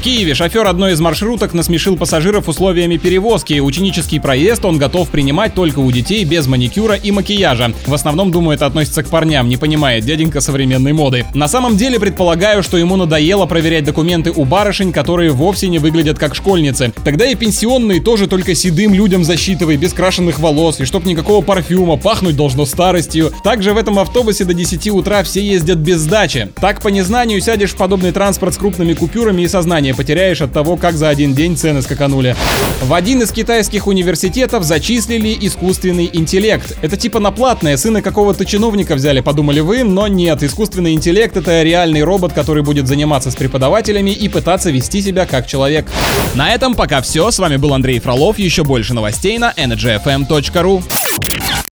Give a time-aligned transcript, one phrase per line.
[0.00, 3.60] В Киеве шофер одной из маршруток насмешил пассажиров условиями перевозки.
[3.60, 7.74] Ученический проезд он готов принимать только у детей без маникюра и макияжа.
[7.86, 11.26] В основном, думаю, это относится к парням, не понимает дяденька современной моды.
[11.34, 16.18] На самом деле предполагаю, что ему надоело проверять документы у барышень, которые вовсе не выглядят
[16.18, 16.94] как школьницы.
[17.04, 21.98] Тогда и пенсионные тоже только седым людям засчитывай, без крашенных волос, и чтоб никакого парфюма,
[21.98, 23.34] пахнуть должно старостью.
[23.44, 26.48] Также в этом автобусе до 10 утра все ездят без сдачи.
[26.58, 30.52] Так по незнанию сядешь в подобный транспорт с крупными купюрами и сознание сознание потеряешь от
[30.52, 32.36] того, как за один день цены скаканули.
[32.82, 36.76] В один из китайских университетов зачислили искусственный интеллект.
[36.82, 41.62] Это типа на платное, сына какого-то чиновника взяли, подумали вы, но нет, искусственный интеллект это
[41.62, 45.86] реальный робот, который будет заниматься с преподавателями и пытаться вести себя как человек.
[46.34, 50.82] На этом пока все, с вами был Андрей Фролов, еще больше новостей на energyfm.ru.